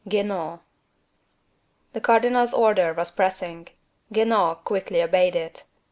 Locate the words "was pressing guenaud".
2.91-4.63